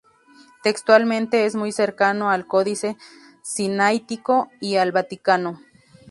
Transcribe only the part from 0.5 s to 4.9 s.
Textualmente es muy cercano al Códice Sinaítico y